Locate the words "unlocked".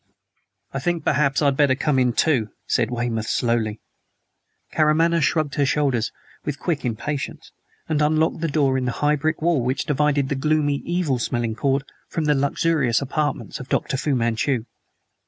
8.01-8.39